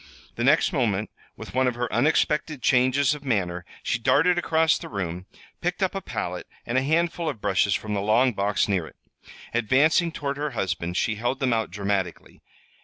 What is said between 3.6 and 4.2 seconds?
she